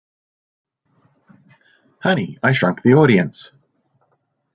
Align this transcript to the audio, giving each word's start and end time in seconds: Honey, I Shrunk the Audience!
Honey, 1.99 2.39
I 2.41 2.53
Shrunk 2.53 2.81
the 2.81 2.95
Audience! 2.95 3.51